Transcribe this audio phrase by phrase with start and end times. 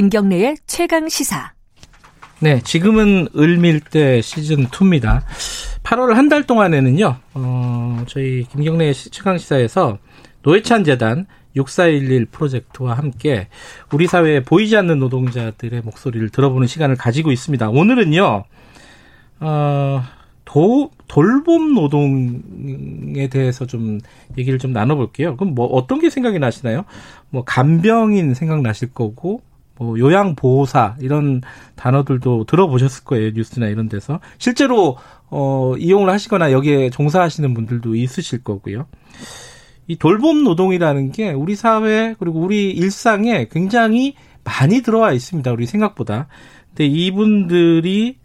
[0.00, 1.52] 김경래의 최강 시사.
[2.38, 5.20] 네, 지금은 을밀대 시즌 2입니다.
[5.82, 9.98] 8월 한 달 동안에는요, 어, 저희 김경래 최강 시사에서
[10.40, 13.48] 노회찬 재단 6411 프로젝트와 함께
[13.92, 17.68] 우리 사회에 보이지 않는 노동자들의 목소리를 들어보는 시간을 가지고 있습니다.
[17.68, 18.44] 오늘은요,
[19.40, 20.02] 어,
[20.46, 24.00] 도, 돌봄 노동에 대해서 좀
[24.38, 25.36] 얘기를 좀 나눠볼게요.
[25.36, 26.86] 그럼 뭐 어떤 게 생각이 나시나요?
[27.28, 29.42] 뭐 간병인 생각나실 거고,
[29.80, 31.40] 뭐 요양 보호사 이런
[31.74, 34.98] 단어들도 들어보셨을 거예요 뉴스나 이런 데서 실제로
[35.30, 38.86] 어 이용을 하시거나 여기에 종사하시는 분들도 있으실 거고요.
[39.86, 45.50] 이 돌봄 노동이라는 게 우리 사회 그리고 우리 일상에 굉장히 많이 들어와 있습니다.
[45.50, 46.28] 우리 생각보다.
[46.68, 48.18] 근데 이분들이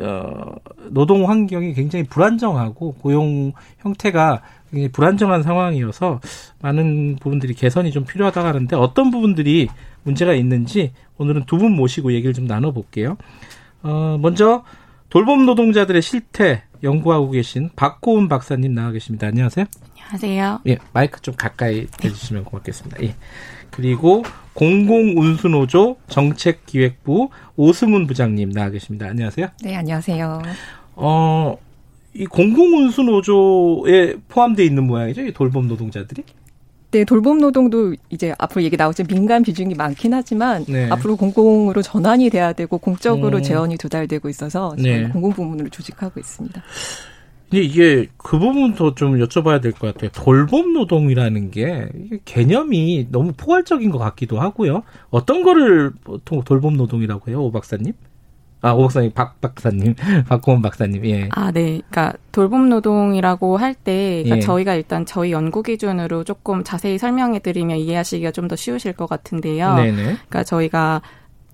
[0.00, 0.54] 어,
[0.90, 4.42] 노동 환경이 굉장히 불안정하고 고용 형태가
[4.92, 6.20] 불안정한 상황이어서
[6.60, 9.68] 많은 부분들이 개선이 좀 필요하다고 하는데 어떤 부분들이
[10.02, 13.16] 문제가 있는지 오늘은 두 분 모시고 얘기를 좀 나눠볼게요.
[13.82, 14.64] 어, 먼저
[15.10, 19.26] 돌봄 노동자들의 실태 연구하고 계신 박고은 박사님 나와 계십니다.
[19.28, 19.66] 안녕하세요.
[19.96, 20.60] 안녕하세요.
[20.66, 23.02] 예, 마이크 좀 가까이 대주시면 고맙겠습니다.
[23.04, 23.14] 예.
[23.70, 29.06] 그리고 공공운수노조 정책기획부 오승훈 부장님 나와 계십니다.
[29.06, 29.48] 안녕하세요.
[29.62, 30.42] 네, 안녕하세요.
[30.96, 31.56] 어,
[32.14, 36.22] 이 공공운수 노조에 포함되어 있는 모양이죠, 이 돌봄 노동자들이?
[36.92, 39.02] 네, 돌봄 노동도 이제 앞으로 얘기 나오죠.
[39.04, 40.88] 민간 비중이 많긴 하지만 네.
[40.90, 43.42] 앞으로 공공으로 전환이 돼야 되고 공적으로 음.
[43.42, 45.08] 재원이 도달되고 있어서 네.
[45.08, 46.62] 공공 부문으로 조직하고 있습니다.
[47.50, 50.10] 근데 이게 그 부분도 좀 여쭤봐야 될 것 같아요.
[50.12, 51.88] 돌봄 노동이라는 게
[52.24, 54.84] 개념이 너무 포괄적인 것 같기도 하고요.
[55.10, 57.92] 어떤 거를 보통 돌봄 노동이라고 해요, 오 박사님?
[58.64, 59.94] 아, 오 박사님, 박 박사님,
[60.28, 61.28] 박고원 박사님, 예.
[61.32, 61.82] 아, 네.
[61.90, 64.40] 그러니까 돌봄 노동이라고 할 때, 그러니까 예.
[64.40, 69.74] 저희가 일단 저희 연구 기준으로 조금 자세히 설명해 드리면 이해하시기가 좀 더 쉬우실 것 같은데요.
[69.74, 70.02] 네네.
[70.02, 71.00] 그러니까 저희가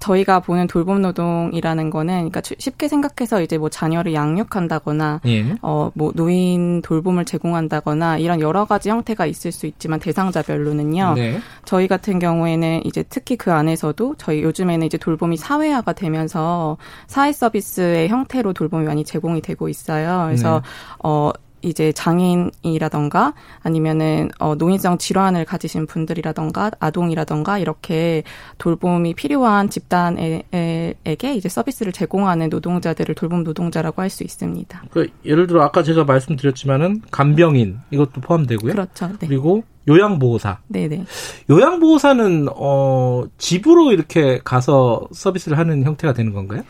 [0.00, 5.55] 저희가 보는 돌봄 노동이라는 거는 그러니까 쉽게 생각해서 이제 뭐 자녀를 양육한다거나 예.
[5.61, 11.15] 어뭐 노인 돌봄을 제공한다거나 이런 여러 가지 형태가 있을 수 있지만 대상자별로는요.
[11.15, 11.39] 네.
[11.65, 18.09] 저희 같은 경우에는 이제 특히 그 안에서도 저희 요즘에는 이제 돌봄이 사회화가 되면서 사회 서비스의
[18.09, 20.25] 형태로 돌봄이 많이 제공이 되고 있어요.
[20.27, 20.69] 그래서 네.
[21.05, 28.22] 어 이제 장애인이라던가 아니면은 어 노인성 질환을 가지신 분들이라던가 아동이라던가 이렇게
[28.59, 34.82] 돌봄이 필요한 집단에게 이제 서비스를 제공하는 노동자들을 돌봄 노동자라고 할 수 있습니다.
[34.91, 38.72] 그 예를 들어 아까 제가 말씀드렸지만은 간병인 이것도 포함되고요.
[38.72, 39.06] 그렇죠.
[39.21, 39.28] 네.
[39.28, 40.59] 그리고 요양보호사.
[40.69, 41.04] 네네.
[41.48, 46.62] 요양보호사는 어 집으로 이렇게 가서 서비스를 하는 형태가 되는 건가요?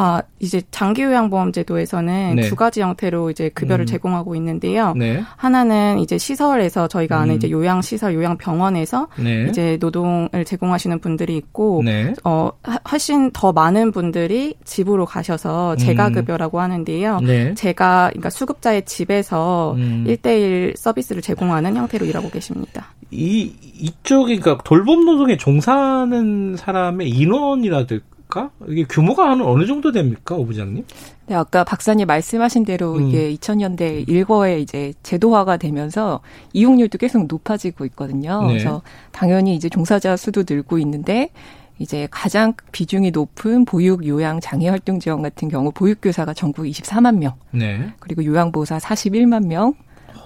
[0.00, 2.42] 아, 이제 장기요양보험제도에서는 네.
[2.42, 3.86] 두 가지 형태로 이제 급여를 음.
[3.86, 4.94] 제공하고 있는데요.
[4.96, 5.24] 네.
[5.34, 7.36] 하나는 이제 시설에서 저희가 아는 음.
[7.36, 9.48] 이제 요양시설, 요양병원에서 네.
[9.48, 12.14] 이제 노동을 제공하시는 분들이 있고, 네.
[12.22, 12.52] 어,
[12.92, 16.62] 훨씬 더 많은 분들이 집으로 가셔서 재가급여라고 음.
[16.62, 17.18] 하는데요.
[17.18, 17.54] 네.
[17.54, 20.04] 제가, 그러니까 수급자의 집에서 음.
[20.06, 22.94] 1대1 서비스를 제공하는 형태로 일하고 계십니다.
[23.10, 28.50] 이, 이쪽이, 그러니까 돌봄 노동에 종사하는 사람의 인원이라든 됩니까?
[28.68, 30.84] 이게 규모가 한 어느 정도 됩니까, 오 부장님?
[31.26, 33.08] 네, 아까 박사님 말씀하신 대로 음.
[33.08, 36.20] 이게 2000년대 일거에 이제 제도화가 되면서
[36.52, 38.42] 이용률도 계속 높아지고 있거든요.
[38.42, 38.48] 네.
[38.48, 41.30] 그래서 당연히 이제 종사자 수도 늘고 있는데
[41.78, 47.18] 이제 가장 비중이 높은 보육 요양 장애 활동 지원 같은 경우 보육 교사가 전국 24만
[47.18, 47.34] 명.
[47.50, 47.92] 네.
[48.00, 49.74] 그리고 요양 보호사 41만 명,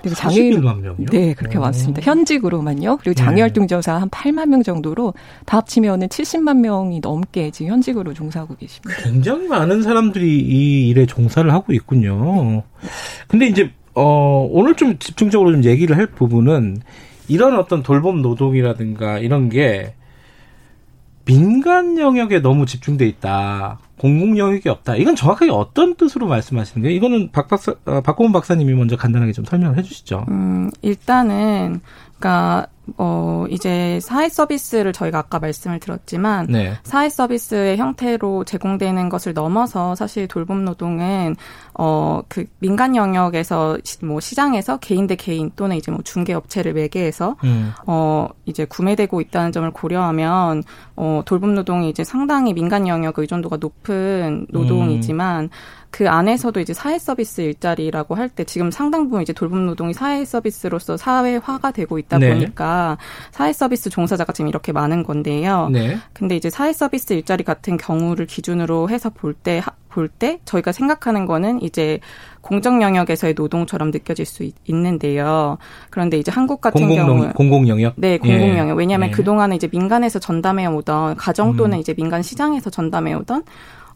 [0.00, 1.06] 그리고 장애 41만 명이요?
[1.10, 1.60] 네, 그렇게 오.
[1.60, 2.02] 많습니다.
[2.02, 2.98] 현직으로만요.
[2.98, 3.22] 그리고 네.
[4.00, 5.14] 한 8만 명 정도로
[5.44, 9.02] 다 합치면은 70만 명이 넘게 지금 현직으로 종사하고 계십니다.
[9.02, 12.62] 굉장히 많은 사람들이 이 일에 종사를 하고 있군요.
[13.28, 16.78] 근데 이제 어 오늘 좀 집중적으로 좀 얘기를 할 부분은
[17.28, 19.94] 이런 어떤 돌봄 노동이라든가 이런 게
[21.24, 23.78] 민간 영역에 너무 집중돼 있다.
[24.02, 24.96] 공공 영역이 없다.
[24.96, 26.96] 이건 정확하게 어떤 뜻으로 말씀하시는 거예요?
[26.96, 30.26] 이거는 박 박사, 어, 박고은 박사님이 먼저 간단하게 좀 설명을 해주시죠.
[30.28, 31.80] 음, 일단은
[32.22, 36.76] 그러니까 어 이제 사회 서비스를 저희가 아까 말씀을 드렸지만 네.
[36.82, 41.36] 사회 서비스의 형태로 제공되는 것을 넘어서 사실 돌봄 노동은
[41.74, 47.72] 어그 민간 영역에서 뭐 시장에서 개인 대 개인 또는 이제 뭐 중개 업체를 매개해서 음.
[47.86, 50.62] 어 이제 구매되고 있다는 점을 고려하면
[50.96, 55.50] 어 돌봄 노동이 이제 상당히 민간 영역 의존도가 높은 노동이지만 음.
[55.92, 60.24] 그 안에서도 이제 사회 서비스 일자리라고 할 때 지금 상당 부분 이제 돌봄 노동이 사회
[60.24, 62.18] 서비스로서 사회화가 되고 있다.
[62.18, 62.32] 네.
[62.32, 62.96] 보니까
[63.30, 65.68] 사회 서비스 종사자가 지금 이렇게 많은 건데요.
[65.70, 65.98] 네.
[66.14, 69.62] 근데 이제 사회 서비스 일자리 같은 경우를 기준으로 해서 볼 때
[69.92, 72.00] 볼 때 저희가 생각하는 거는 이제
[72.40, 75.58] 공적 영역에서의 노동처럼 느껴질 수 있, 는데요
[75.90, 79.12] 그런데 이제 한국 같은 공공 경우 공공 영역 네 공공 영역 왜냐하면 예.
[79.12, 81.80] 그 동안에 이제 민간에서 전담해 오던 가정 또는 음.
[81.80, 83.44] 이제 민간 시장에서 전담해 오던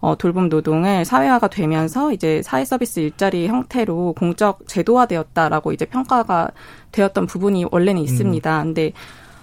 [0.06, 6.52] 어, 돌봄 노동을 사회화가 되면서 이제 사회 서비스 일자리 형태로 공적 제도화되었다라고 이제 평가가
[6.92, 8.60] 되었던 부분이 원래는 있습니다.
[8.60, 8.64] 음.
[8.66, 8.92] 근데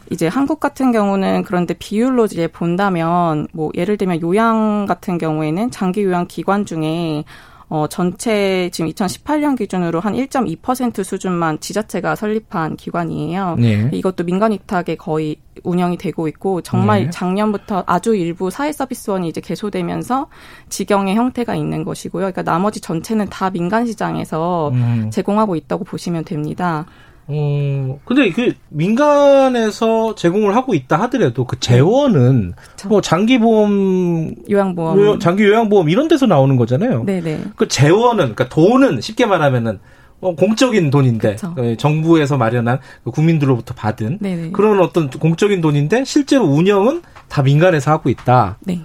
[0.10, 6.04] 이제 한국 같은 경우는 그런데 비율로 이제 본다면 뭐 예를 들면 요양 같은 경우에는 장기
[6.04, 7.26] 요양 기관 중에
[7.70, 13.56] 어, 전체 지금 2018년 기준으로 한 1.2% 수준만 지자체가 설립한 기관이에요.
[13.60, 13.90] 네.
[13.92, 17.10] 이것도 민간 위탁에 거의 운영이 되고 있고 정말 네.
[17.10, 20.28] 작년부터 아주 일부 사회 서비스원이 이제 개소되면서
[20.70, 22.22] 직영의 형태가 있는 것이고요.
[22.22, 25.10] 그러니까 나머지 전체는 다 민간 시장에서 음.
[25.12, 26.86] 제공하고 있다고 보시면 됩니다.
[27.28, 32.90] 어, 근데 그 민간에서 제공을 하고 있다 하더라도 그 재원은 그쵸.
[32.90, 37.06] 뭐 장기보험, 요양보험, 장기 요양보험 이런 데서 나오는 거잖아요.
[37.06, 37.44] 네네.
[37.56, 39.80] 그 재원은 그러니까 돈은 쉽게 말하면은
[40.20, 44.52] 어, 공적인 돈인데 그 정부에서 마련한 그 국민들로부터 받은 네네.
[44.52, 48.58] 그런 어떤 공적인 돈인데 실제로 운영은 다 민간에서 하고 있다.
[48.62, 48.82] 네.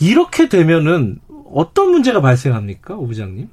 [0.00, 1.18] 이렇게 되면은
[1.52, 3.48] 어떤 문제가 발생합니까, 오 부장님?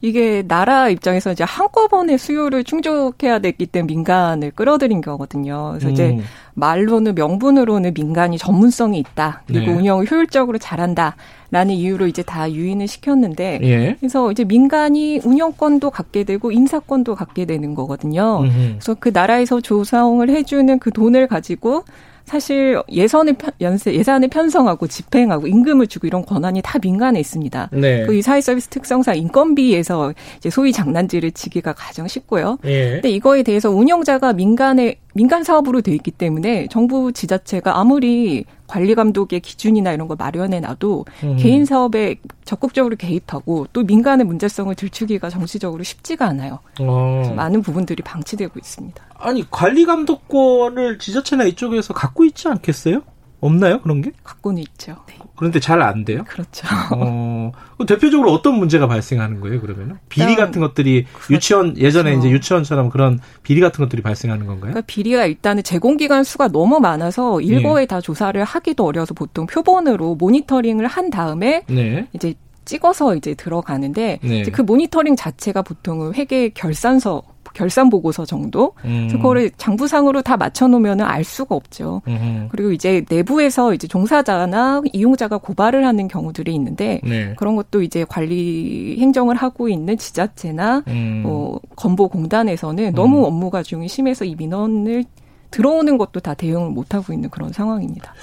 [0.00, 5.70] 이게 나라 입장에서 이제 한꺼번에 수요를 충족해야 됐기 때문에 민간을 끌어들인 거거든요.
[5.70, 5.92] 그래서 음.
[5.92, 6.18] 이제
[6.54, 9.42] 말로는 명분으로는 민간이 전문성이 있다.
[9.46, 9.78] 그리고 네.
[9.78, 11.16] 운영을 효율적으로 잘한다.
[11.50, 13.96] 라는 이유로 이제 다 유인을 시켰는데 예.
[13.98, 18.40] 그래서 이제 민간이 운영권도 갖게 되고 인사권도 갖게 되는 거거든요.
[18.40, 18.68] 음흠.
[18.72, 21.84] 그래서 그 나라에서 조사을 해주는 그 돈을 가지고
[22.28, 27.70] 사실 예산을 연세 예산을 편성하고 집행하고 임금을 주고 이런 권한이 다 민간에 있습니다.
[27.72, 28.06] 네.
[28.06, 32.58] 그이 사회 서비스 특성상 인건비에서 이제 소위 장난질을 치기가 가장 쉽고요.
[32.64, 32.92] 예.
[32.92, 39.40] 근데 이거에 대해서 운영자가 민간에 민간 사업으로 돼 있기 때문에 정부 지자체가 아무리 관리 감독의
[39.40, 41.36] 기준이나 이런 걸 마련해 놔도 음.
[41.38, 46.60] 개인 사업에 적극적으로 개입하고 또 민간의 문제성을 들추기가 정치적으로 쉽지가 않아요.
[46.80, 47.32] 어.
[47.34, 49.07] 많은 부분들이 방치되고 있습니다.
[49.18, 53.02] 아니 관리 감독권을 지자체나 이쪽에서 갖고 있지 않겠어요?
[53.40, 54.10] 없나요 그런 게?
[54.24, 54.96] 갖고는 있죠.
[55.06, 55.16] 네.
[55.36, 56.24] 그런데 잘 안 돼요?
[56.26, 56.66] 그렇죠.
[56.96, 57.52] 어,
[57.86, 60.00] 대표적으로 어떤 문제가 발생하는 거예요, 그러면?
[60.08, 61.34] 비리 같은 것들이 그렇죠.
[61.34, 64.72] 유치원, 예전에 이제 유치원처럼 그런 비리 같은 것들이 발생하는 건가요?
[64.72, 67.86] 그러니까 비리가 일단은 제공기관 수가 너무 많아서 일거에 네.
[67.86, 72.08] 다 조사를 하기도 어려서 보통 표본으로 모니터링을 한 다음에 네.
[72.14, 74.40] 이제 찍어서 이제 들어가는데 네.
[74.40, 77.22] 이제 그 모니터링 자체가 보통은 회계 결산서
[77.58, 78.72] 결산 보고서 정도.
[78.84, 79.08] 음.
[79.10, 82.02] 그거를 장부상으로 다 맞춰놓으면 알 수가 없죠.
[82.06, 82.48] 음.
[82.52, 87.34] 그리고 이제 내부에서 이제 종사자나 이용자가 고발을 하는 경우들이 있는데 네.
[87.36, 91.22] 그런 것도 이제 관리 행정을 하고 있는 지자체나 음.
[91.24, 93.24] 뭐 건보공단에서는 너무 음.
[93.24, 95.04] 업무가 중이 심해서 이 민원을
[95.50, 98.14] 들어오는 것도 다 대응을 못 하고 있는 그런 상황입니다.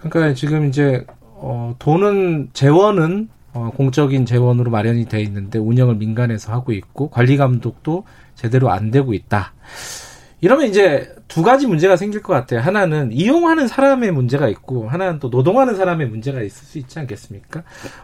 [0.00, 6.72] 그러니까 지금 이제 어 돈은 재원은 어, 공적인 재원으로 마련이 돼 있는데 운영을 민간에서 하고
[6.72, 9.52] 있고 관리 감독도 제대로 안 되고 있다.
[10.40, 12.60] 이러면 이제 두 가지 문제가 생길 것 같아요.
[12.60, 17.62] 하나는 이용하는 사람의 문제가 있고, 하나는 또 노동하는 사람의 문제가 있을 수 있지 않겠습니까?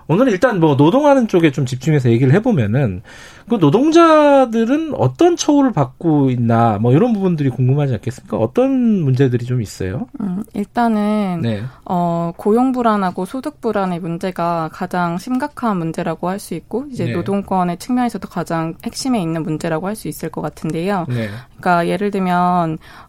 [0.08, 3.02] 오늘은 일단 뭐 노동하는 쪽에 좀 집중해서 얘기를 해보면은,
[3.48, 8.38] 그 노동자들은 어떤 처우를 받고 있나, 뭐 이런 부분들이 궁금하지 않겠습니까?
[8.38, 10.06] 어떤 문제들이 좀 있어요?
[10.20, 11.62] 음, 일단은, 네.
[11.84, 17.12] 어, 고용 불안하고 소득 불안의 문제가 가장 심각한 문제라고 할 수 있고, 이제 네.
[17.12, 21.04] 노동권의 측면에서도 가장 핵심에 있는 문제라고 할 수 있을 것 같은데요.
[21.10, 21.28] 네.
[21.60, 22.19] 그러니까 예를 들면,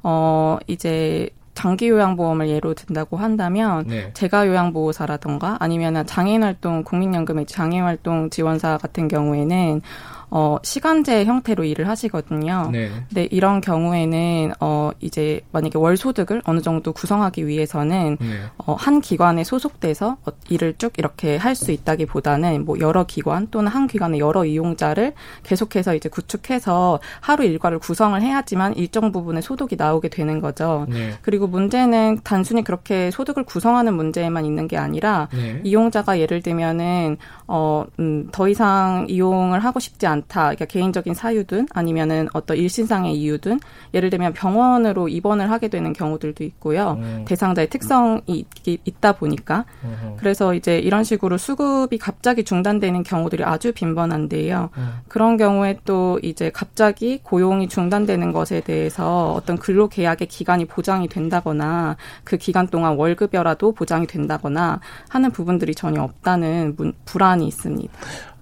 [0.03, 4.11] 어, 이제 장기 요양보험을 예로 든다고 한다면 네.
[4.13, 9.81] 재가 요양보호사라던가 아니면 장애인 활동 국민연금의 장애인 활동 지원사 같은 경우에는
[10.31, 12.69] 어, 시간제 형태로 일을 하시거든요.
[12.71, 12.89] 네.
[13.09, 18.27] 근데 이런 경우에는 어, 이제 만약에 월 소득을 어느 정도 구성하기 위해서는 네.
[18.57, 23.67] 어, 한 기관에 소속돼서 어, 일을 쭉 이렇게 할 수 있다기보다는 뭐 여러 기관 또는
[23.71, 30.09] 한 기관의 여러 이용자를 계속해서 이제 구축해서 하루 일과를 구성을 해야지만 일정 부분의 소득이 나오게
[30.09, 30.85] 되는 거죠.
[30.89, 31.13] 네.
[31.21, 35.61] 그리고 문제는 단순히 그렇게 소득을 구성하는 문제에만 있는 게 아니라 네.
[35.63, 40.41] 이용자가 예를 들면은 어, 음, 더 이상 이용을 하고 싶지 않 않다.
[40.41, 43.59] 그러니까 개인적인 사유든 아니면은 어떤 일신상의 이유든
[43.93, 46.97] 예를 들면 병원으로 입원을 하게 되는 경우들도 있고요.
[46.99, 47.25] 음.
[47.27, 50.15] 대상자의 특성이 있, 다 보니까 음.
[50.17, 54.69] 그래서 이제 이런 식으로 수급이 갑자기 중단되는 경우들이 아주 빈번한데요.
[54.77, 54.89] 음.
[55.07, 61.97] 그런 경우에 또 이제 갑자기 고용이 중단되는 것에 대해서 어떤 근로 계약의 기간이 보장이 된다거나
[62.23, 67.91] 그 기간 동안 월급여라도 보장이 된다거나 하는 부분들이 전혀 없다는 문, 불안이 있습니다.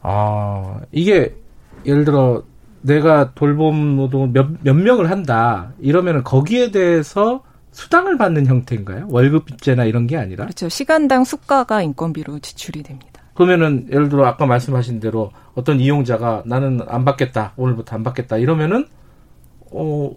[0.01, 1.36] 아, 이게
[1.86, 2.43] 예를 들어
[2.81, 9.07] 내가 돌봄 노동을 몇, 몇 명을 한다 이러면은 거기에 대해서 수당을 받는 형태인가요?
[9.09, 10.45] 월급제나 이런 게 아니라?
[10.45, 10.69] 그렇죠.
[10.69, 13.21] 시간당 수가가 인건비로 지출이 됩니다.
[13.36, 18.86] 그러면은 예를 들어 아까 말씀하신 대로 어떤 이용자가 나는 안 받겠다 오늘부터 안 받겠다 이러면은
[19.71, 20.12] 어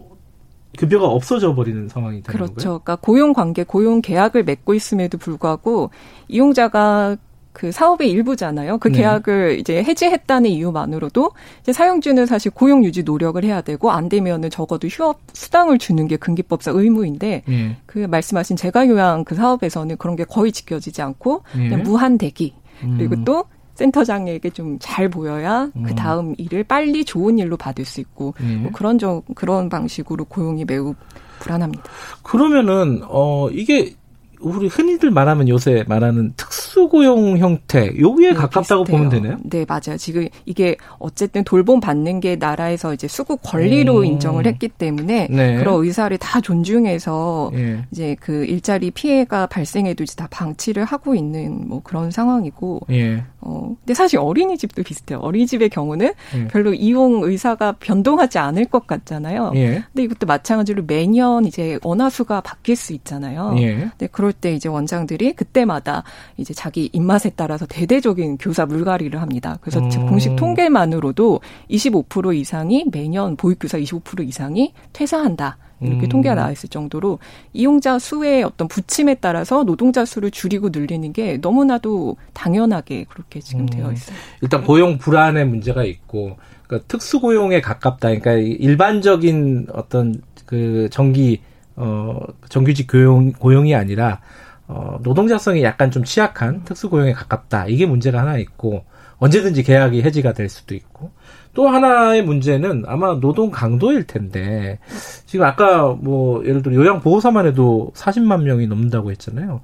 [0.78, 2.54] 급여가 없어져 버리는 상황이 되는 그렇죠.
[2.54, 2.78] 거예요.
[2.80, 5.90] 그러니까 고용 관계, 고용 계약을 맺고 있음에도 불구하고
[6.28, 7.16] 이용자가
[7.52, 8.78] 그 사업의 일부잖아요.
[8.78, 8.98] 그 네.
[8.98, 9.54] 계약을 네.
[9.54, 15.20] 이제 해지했다는 이유만으로도 이제 사용주는 사실 고용 유지 노력을 해야 되고 안 되면은 적어도 휴업
[15.32, 17.76] 수당을 주는 게 근기법상 의무인데 네.
[17.86, 21.68] 그 말씀하신 제가 요양 그 사업에서는 그런 게 거의 지켜지지 않고 네.
[21.68, 23.24] 그냥 무한 대기 그리고 음.
[23.24, 23.44] 또
[23.74, 25.82] 센터장에게 좀 잘 보여야 그 음.
[25.84, 28.56] 그 다음 일을 빨리 좋은 일로 받을 수 있고 네.
[28.56, 30.94] 뭐 그런 저 그런 방식으로 고용이 매우
[31.40, 31.82] 불안합니다.
[32.22, 33.94] 그러면은 어 이게
[34.42, 38.84] 우리 흔히들 말하면 요새 말하는 특수고용 형태 여기에 네, 가깝다고 비슷해요.
[38.84, 39.38] 보면 되나요?
[39.44, 39.96] 네, 맞아요.
[39.96, 44.04] 지금 이게 어쨌든 돌봄 받는 게 나라에서 이제 수급 권리로 오.
[44.04, 45.56] 인정을 했기 때문에 네.
[45.56, 47.84] 그런 의사를 다 존중해서 네.
[47.90, 53.24] 이제 그 일자리 피해가 발생해도 이제 다 방치를 하고 있는 뭐 그런 상황이고 예.
[53.42, 55.18] 어 근데 사실 어린이집도 비슷해요.
[55.18, 56.46] 어린이집의 경우는 예.
[56.48, 59.52] 별로 이용 의사가 변동하지 않을 것 같잖아요.
[59.56, 59.84] 예.
[59.92, 63.54] 근데 이것도 마찬가지로 매년 이제 원화수가 바뀔 수 있잖아요.
[63.58, 63.74] 예.
[63.74, 66.04] 근데 그럴 때 이제 원장들이 그때마다
[66.36, 69.58] 이제 자기 입맛에 따라서 대대적인 교사 물갈이를 합니다.
[69.60, 70.06] 그래서 음.
[70.06, 75.58] 공식 통계만으로도 25% 이상이 매년 보육교사 25% 이상이 퇴사한다.
[75.82, 76.08] 이렇게 음.
[76.08, 77.18] 통계가 나와 있을 정도로
[77.52, 83.66] 이용자 수의 어떤 부침에 따라서 노동자 수를 줄이고 늘리는 게 너무나도 당연하게 그렇게 지금 음.
[83.66, 84.16] 되어 있어요.
[84.40, 86.36] 일단 고용 불안의 문제가 있고
[86.66, 88.08] 그러니까 특수 고용에 가깝다.
[88.08, 91.40] 그러니까 일반적인 어떤 그 정기
[91.76, 94.20] 어, 정규직 고용, 고용이 아니라,
[94.68, 97.66] 어, 노동자성이 약간 좀 취약한 특수 고용에 가깝다.
[97.66, 98.84] 이게 문제가 하나 있고,
[99.18, 101.10] 언제든지 계약이 해지가 될 수도 있고,
[101.54, 104.78] 또 하나의 문제는 아마 노동 강도일 텐데,
[105.26, 109.60] 지금 아까 뭐, 예를 들어 요양 보호사만 해도 40만 명이 넘는다고 했잖아요.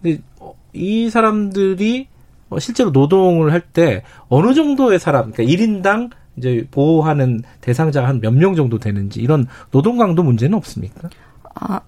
[0.00, 0.20] 근데
[0.72, 2.06] 이 사람들이
[2.58, 8.54] 실제로 노동을 할 때 어느 정도의 사람, 그러니까 1인당 이제 보호하는 대상자가 한 몇 명
[8.54, 11.08] 정도 되는지 이런 노동 강도 문제는 없습니까?
[11.54, 11.80] 아,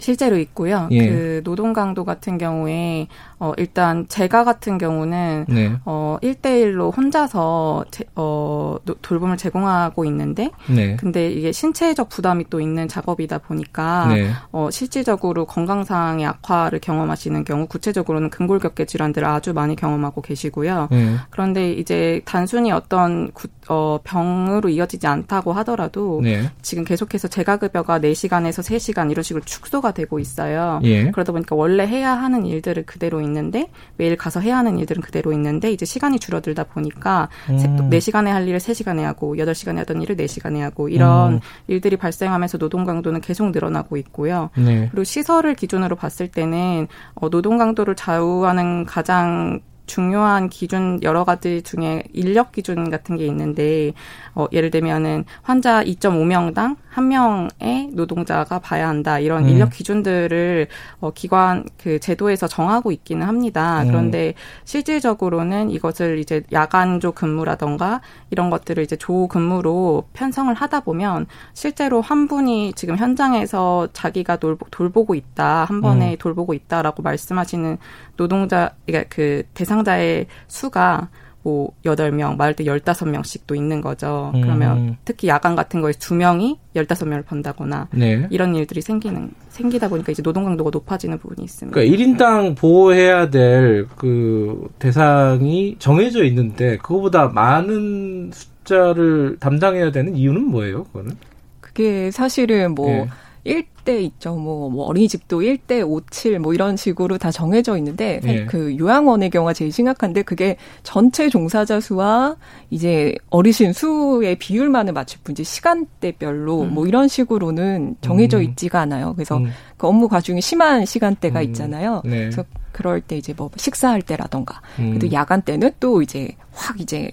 [0.00, 0.88] 실제로 있고요.
[0.90, 1.08] 예.
[1.08, 3.06] 그 노동 강도 같은 경우에
[3.38, 5.72] 어 일단 제가 같은 경우는 네.
[5.84, 10.96] 어 1대1로 혼자서 제, 어 돌봄을 제공하고 있는데 네.
[10.96, 14.30] 근데 이게 신체적 부담이 또 있는 작업이다 보니까 네.
[14.52, 20.88] 어 실질적으로 건강상의 악화를 경험하시는 경우 구체적으로는 근골격계 질환들을 아주 많이 경험하고 계시고요.
[20.90, 21.16] 네.
[21.30, 26.50] 그런데 이제 단순히 어떤 구, 어 병으로 이어지지 않다고 하더라도 네.
[26.62, 30.80] 지금 계속해서 재가급여가 4시간에서 3시간 이런 식으로 축소가 가 되고 있어요.
[30.84, 31.10] 예.
[31.10, 35.72] 그러다 보니까 원래 해야 하는 일들을 그대로 있는데 매일 가서 해야 하는 일들은 그대로 있는데
[35.72, 37.90] 이제 시간이 줄어들다 보니까 음.
[37.90, 41.40] 4시간에 할 일을 3시간에 하고 8시간에 하던 일을 4시간에 하고 이런 음.
[41.66, 44.50] 일들이 발생하면서 노동 강도는 계속 늘어나고 있고요.
[44.56, 44.88] 네.
[44.90, 52.04] 그리고 시설을 기준으로 봤을 때는 어, 노동 강도를 좌우하는 가장 중요한 기준 여러 가지 중에
[52.12, 53.92] 인력 기준 같은 게 있는데
[54.34, 59.48] 어, 예를 들면은 환자 2.5명당 한 명의 노동자가 봐야 한다 이런 음.
[59.48, 60.66] 인력 기준들을
[61.00, 63.82] 어, 기관 그 제도에서 정하고 있기는 합니다.
[63.82, 63.88] 음.
[63.88, 64.34] 그런데
[64.64, 72.28] 실질적으로는 이것을 이제 야간조 근무라던가 이런 것들을 이제 조 근무로 편성을 하다 보면 실제로 한
[72.28, 76.16] 분이 지금 현장에서 자기가 돌보, 돌보고 있다 한 번에 음.
[76.18, 77.78] 돌보고 있다라고 말씀하시는
[78.20, 81.08] 노동자 그러니까 그 대상자의 수가
[81.42, 84.30] 뭐 여덟 명 말할 때 열다섯 명씩도 있는 거죠.
[84.34, 84.42] 음.
[84.42, 88.26] 그러면 특히 야간 같은 거에 두 명이 열다섯 명을 번다거나 네.
[88.28, 91.74] 이런 일들이 생기는 생기다 보니까 이제 노동 강도가 높아지는 부분이 있습니다.
[91.74, 100.84] 그러니까 1인당 보호해야 될 그 대상이 정해져 있는데 그거보다 많은 숫자를 담당해야 되는 이유는 뭐예요?
[100.84, 101.16] 그거는?
[101.60, 103.08] 그게 사실은 뭐 네.
[103.50, 104.34] 1대 있죠.
[104.34, 108.44] 뭐, 뭐 어린이집도 1대 57 뭐 이런 식으로 다 정해져 있는데 예.
[108.46, 112.36] 그 요양원의 경우가 제일 심각한데 그게 전체 종사자 수와
[112.70, 116.74] 이제 어르신 수의 비율만을 맞출 뿐이지 시간대별로 음.
[116.74, 118.44] 뭐 이런 식으로는 정해져 음.
[118.44, 119.14] 있지가 않아요.
[119.14, 119.50] 그래서 음.
[119.76, 121.44] 그 업무 과중이 심한 시간대가 음.
[121.44, 122.02] 있잖아요.
[122.04, 122.10] 네.
[122.20, 124.90] 그래서 그럴 때 이제 뭐 식사할 때라던가 음.
[124.90, 127.10] 그래도 야간 때는 또 이제 확 이제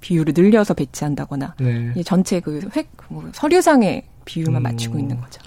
[0.00, 2.02] 비율을 늘려서 배치한다거나 네.
[2.04, 4.62] 전체 그 획, 뭐 서류상의 비율만 음.
[4.62, 5.40] 맞추고 있는 거죠.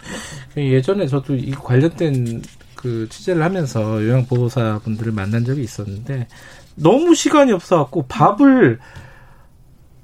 [0.58, 2.42] 예전에 저도 이 관련된
[2.76, 6.28] 그 취재를 하면서 요양보호사 분들을 만난 적이 있었는데
[6.76, 8.80] 너무 시간이 없어갖고 밥을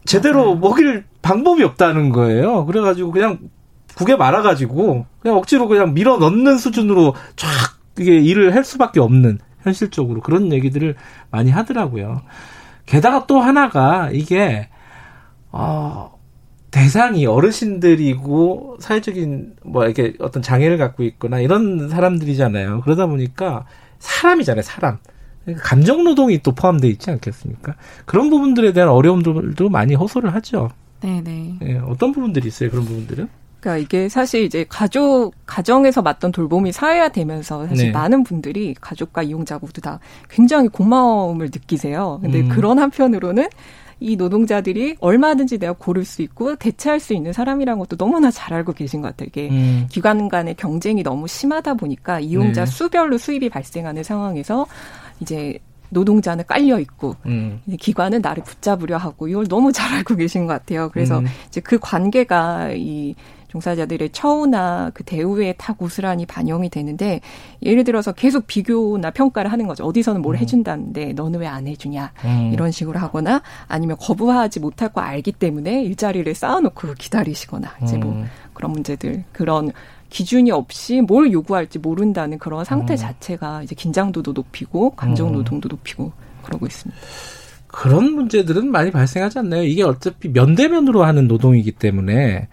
[0.06, 2.66] 제대로 먹일 방법이 없다는 거예요.
[2.66, 3.40] 그래가지고 그냥
[3.96, 7.50] 국에 말아가지고 그냥 억지로 그냥 밀어 넣는 수준으로 쫙
[8.00, 10.96] 이게 일을 할 수밖에 없는 현실적으로 그런 얘기들을
[11.32, 12.22] 많이 하더라고요.
[12.86, 14.70] 게다가 또 하나가 이게
[15.52, 16.18] 어
[16.72, 22.82] 대상이 어르신들이고 사회적인 뭐 이렇게 어떤 장애를 갖고 있거나 이런 사람들이잖아요.
[22.82, 23.66] 그러다 보니까
[24.00, 24.98] 사람이잖아요, 사람.
[25.44, 27.76] 그러니까 감정 노동이 또 포함되어 있지 않겠습니까?
[28.06, 30.70] 그런 부분들에 대한 어려움들도 많이 호소를 하죠.
[31.02, 31.56] 네네.
[31.60, 33.28] 네, 어떤 부분들이 있어요, 그런 부분들은?
[33.60, 37.92] 그러니까 이게 사실 이제 가족 가정에서 맡던 돌봄이 사회화되면서 사실 네.
[37.92, 40.00] 많은 분들이 가족과 이용자 모두 다
[40.30, 42.20] 굉장히 고마움을 느끼세요.
[42.22, 42.50] 근데 음.
[42.50, 43.50] 그런 한편으로는
[44.00, 48.74] 이 노동자들이 얼마든지 내가 고를 수 있고 대체할 수 있는 사람이라는 것도 너무나 잘 알고
[48.74, 49.28] 계신 것 같아요.
[49.28, 49.88] 이게 음.
[49.90, 52.72] 기관 간의 경쟁이 너무 심하다 보니까 이용자 네.
[52.72, 54.66] 수별로 수입이 발생하는 상황에서
[55.20, 57.62] 이제 노동자는 깔려 있고 음.
[57.80, 60.90] 기관은 나를 붙잡으려 하고 이걸 너무 잘 알고 계신 것 같아요.
[60.94, 61.26] 그래서 음.
[61.48, 63.16] 이제 그 관계가 이
[63.50, 67.20] 종사자들의 처우나 그 대우에 다 고스란히 반영이 되는데
[67.62, 69.84] 예를 들어서 계속 비교나 평가를 하는 거죠.
[69.84, 70.40] 어디서는 뭘 음.
[70.40, 72.52] 해준다는데 너는 왜 안 해주냐 음.
[72.54, 78.26] 이런 식으로 하거나 아니면 거부하지 못할 거 알기 때문에 일자리를 쌓아놓고 기다리시거나 이제 뭐 음.
[78.54, 79.72] 그런 문제들 그런
[80.10, 82.98] 기준이 없이 뭘 요구할지 모른다는 그런 상태 음.
[82.98, 85.34] 자체가 이제 긴장도도 높이고 감정 음.
[85.34, 86.12] 노동도 높이고
[86.44, 87.02] 그러고 있습니다.
[87.68, 89.64] 그런 문제들은 많이 발생하지 않나요?
[89.64, 92.48] 이게 어차피 면대면으로 하는 노동이기 때문에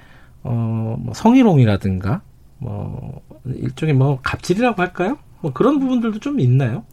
[0.46, 2.22] 어, 뭐 성희롱이라든가,
[2.58, 5.18] 뭐, 일종의 뭐, 갑질이라고 할까요?
[5.40, 6.84] 뭐 그런 부분들도 좀 있나요?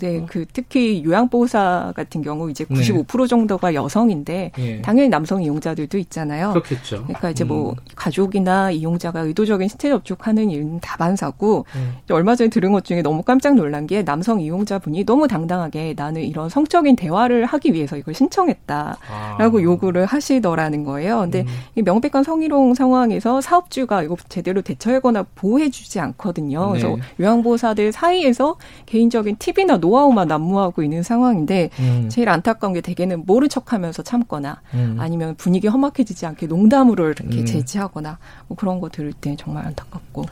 [0.00, 3.26] 네, 그 특히 요양보호사 같은 경우 이제 95% 네.
[3.26, 4.82] 정도가 여성인데 네.
[4.82, 6.50] 당연히 남성 이용자들도 있잖아요.
[6.50, 7.04] 그렇겠죠.
[7.04, 7.58] 그러니까 이제 뭐 음.
[7.58, 11.94] 뭐 가족이나 이용자가 의도적인 신체 접촉하는 일은 다반사고 음.
[12.10, 16.48] 얼마 전에 들은 것 중에 너무 깜짝 놀란 게 남성 이용자분이 너무 당당하게 나는 이런
[16.48, 19.62] 성적인 대화를 하기 위해서 이걸 신청했다라고 아.
[19.62, 21.20] 요구를 하시더라는 거예요.
[21.20, 21.44] 근데
[21.76, 21.82] 음.
[21.82, 26.72] 명백한 성희롱 상황에서 사업주가 이거 제대로 대처하거나 보호해주지 않거든요.
[26.74, 26.80] 네.
[26.80, 32.08] 그래서 요양보호사들 사이에서 개인적인 팁이나 노하우만 난무하고 있는 상황인데 음.
[32.10, 34.96] 제일 안타까운 게 대개는 모른 척하면서 참거나 음.
[34.98, 37.46] 아니면 분위기 험악해지지 않게 농담으로 이렇게 음.
[37.46, 38.18] 제지하거나
[38.48, 40.24] 뭐 그런 거 들을 때 정말 안타깝고.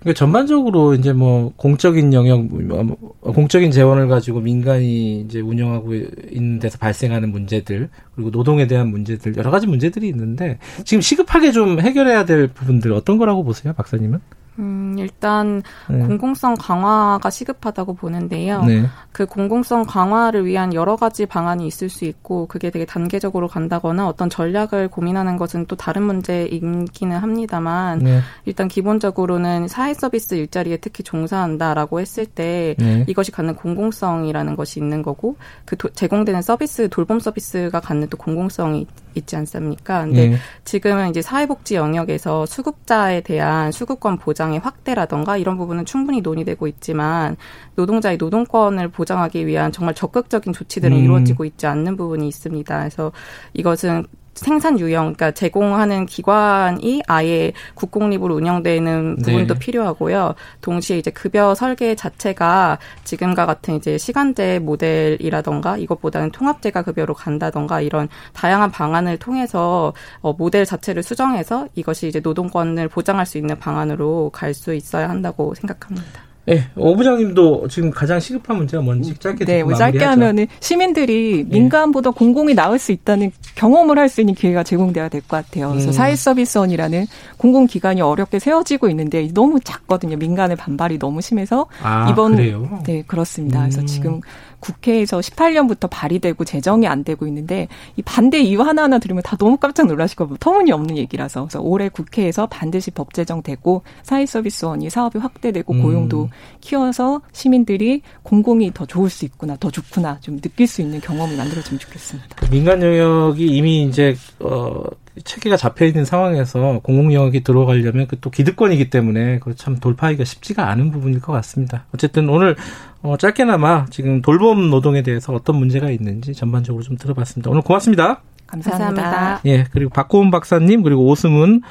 [0.00, 6.78] 그러니까 전반적으로 이제 뭐 공적인 영역, 뭐 공적인 재원을 가지고 민간이 이제 운영하고 있는 데서
[6.78, 12.48] 발생하는 문제들 그리고 노동에 대한 문제들 여러 가지 문제들이 있는데 지금 시급하게 좀 해결해야 될
[12.48, 14.20] 부분들 어떤 거라고 보세요, 박사님은?
[14.60, 15.98] 음, 일단 네.
[15.98, 18.62] 공공성 강화가 시급하다고 보는데요.
[18.64, 18.84] 네.
[19.10, 24.28] 그 공공성 강화를 위한 여러 가지 방안이 있을 수 있고 그게 되게 단계적으로 간다거나 어떤
[24.28, 28.20] 전략을 고민하는 것은 또 다른 문제이기는 합니다만 네.
[28.44, 33.04] 일단 기본적으로는 사회 서비스 일자리에 특히 종사한다라고 했을 때 네.
[33.08, 38.86] 이것이 갖는 공공성이라는 것이 있는 거고 그 도, 제공되는 서비스 돌봄 서비스가 갖는 또 공공성이
[39.14, 40.02] 있지 않습니까?
[40.04, 40.36] 근데 네.
[40.64, 47.36] 지금은 이제 사회복지 영역에서 수급자에 대한 수급권 보장 의 확대라던가 이런 부분은 충분히 논의되고 있지만
[47.74, 51.02] 노동자의 노동권을 보장하기 위한 정말 적극적인 조치들은 음.
[51.02, 52.78] 이루어지고 있지 않는 부분이 있습니다.
[52.78, 53.12] 그래서
[53.54, 54.06] 이것은
[54.40, 59.60] 생산 유형, 그러니까 제공하는 기관이 아예 국공립으로 운영되는 부분도 네.
[59.60, 60.34] 필요하고요.
[60.60, 68.08] 동시에 이제 급여 설계 자체가 지금과 같은 이제 시간제 모델이라던가 이것보다는 통합제가 급여로 간다던가 이런
[68.32, 74.50] 다양한 방안을 통해서 어, 모델 자체를 수정해서 이것이 이제 노동권을 보장할 수 있는 방안으로 갈
[74.60, 76.29] 수 있어야 한다고 생각합니다.
[76.46, 81.58] 네, 오 부장님도 지금 가장 시급한 문제가 뭔지 짧게 네, 뭐 짧게 하면은 시민들이 네.
[81.58, 85.68] 민간보다 공공이 나을 수 있다는 경험을 할 수 있는 기회가 제공돼야 될 것 같아요.
[85.70, 85.92] 그래서 음.
[85.92, 90.16] 사회서비스원이라는 공공기관이 어렵게 세워지고 있는데 너무 작거든요.
[90.16, 92.80] 민간의 반발이 너무 심해서 아, 이번 그래요?
[92.84, 93.60] 네 그렇습니다.
[93.60, 93.70] 음.
[93.70, 94.20] 그래서 지금
[94.60, 99.86] 국회에서 18년부터 발의되고 제정이 안 되고 있는데 이 반대 이유 하나하나 들으면 다 너무 깜짝
[99.86, 105.82] 놀라실 거고 터무니없는 얘기라서 그래서 올해 국회에서 반드시 법 제정되고 사회서비스원이 사업이 확대되고 음.
[105.82, 106.28] 고용도
[106.60, 111.80] 키워서 시민들이 공공이 더 좋을 수 있구나 더 좋구나 좀 느낄 수 있는 경험이 만들어지면
[111.80, 112.48] 좋겠습니다.
[112.50, 114.84] 민간 영역이 이미 이제 어
[115.24, 120.90] 체계가 잡혀 있는 상황에서 공공 영역이 들어가려면 그 또 기득권이기 때문에 그참 돌파하기가 쉽지가 않은
[120.90, 121.84] 부분일 것 같습니다.
[121.94, 122.54] 어쨌든 오늘
[123.02, 127.50] 어, 짧게나마 지금 돌봄 노동에 대해서 어떤 문제가 있는지 전반적으로 좀 들어봤습니다.
[127.50, 128.20] 오늘 고맙습니다.
[128.46, 129.40] 감사합니다.
[129.46, 131.62] 예, 그리고 박고은 박사님 그리고 오승훈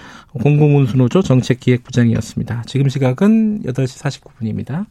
[0.41, 2.63] 공공운수노조 정책기획부장이었습니다.
[2.65, 4.85] 지금 시각은 8시 49분입니다.